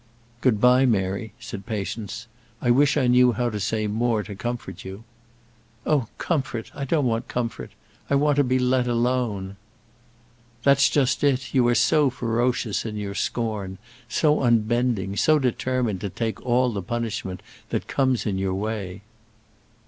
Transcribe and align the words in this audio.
"Good 0.41 0.59
bye, 0.59 0.87
Mary," 0.87 1.31
said 1.39 1.67
Patience. 1.67 2.25
"I 2.59 2.71
wish 2.71 2.97
I 2.97 3.05
knew 3.05 3.33
how 3.33 3.51
to 3.51 3.59
say 3.59 3.85
more 3.85 4.23
to 4.23 4.33
comfort 4.33 4.83
you." 4.83 5.03
"Oh, 5.85 6.07
comfort! 6.17 6.71
I 6.73 6.85
don't 6.85 7.05
want 7.05 7.27
comfort. 7.27 7.73
I 8.09 8.15
want 8.15 8.37
to 8.37 8.43
be 8.43 8.57
let 8.57 8.87
alone." 8.87 9.57
"That's 10.63 10.89
just 10.89 11.23
it: 11.23 11.53
you 11.53 11.67
are 11.67 11.75
so 11.75 12.09
ferocious 12.09 12.83
in 12.83 12.97
your 12.97 13.13
scorn, 13.13 13.77
so 14.09 14.41
unbending, 14.41 15.17
so 15.17 15.37
determined 15.37 16.01
to 16.01 16.09
take 16.09 16.41
all 16.43 16.71
the 16.71 16.81
punishment 16.81 17.43
that 17.69 17.85
comes 17.87 18.25
in 18.25 18.39
your 18.39 18.55
way." 18.55 19.03